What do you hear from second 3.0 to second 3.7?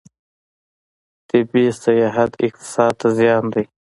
زیان دی.